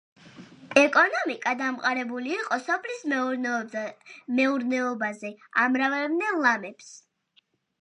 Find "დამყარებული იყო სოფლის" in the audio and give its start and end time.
1.59-3.03